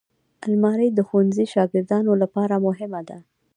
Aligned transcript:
الماري 0.47 0.87
د 0.93 0.99
ښوونځي 1.07 1.45
شاګردانو 1.53 2.11
لپاره 2.21 2.55
مهمه 2.67 3.01
ده 3.09 3.17